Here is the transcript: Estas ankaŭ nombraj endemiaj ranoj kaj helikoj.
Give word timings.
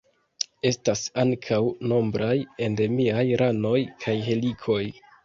Estas 0.69 1.01
ankaŭ 1.23 1.59
nombraj 1.91 2.33
endemiaj 2.69 3.27
ranoj 3.43 3.75
kaj 4.07 4.17
helikoj. 4.31 4.81